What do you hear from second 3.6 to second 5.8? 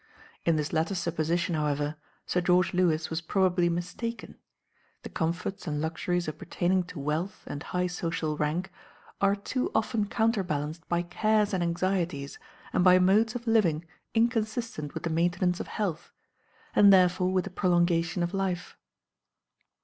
mistaken: the comforts and